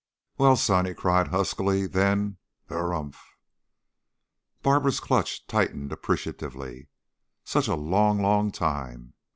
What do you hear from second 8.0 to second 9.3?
long time!"